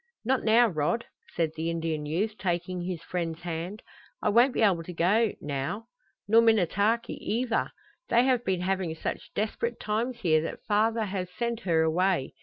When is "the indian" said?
1.55-2.07